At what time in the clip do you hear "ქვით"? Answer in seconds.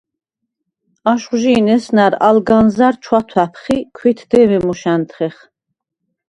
3.95-4.19